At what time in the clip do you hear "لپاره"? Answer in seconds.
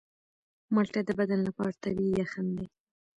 1.47-1.79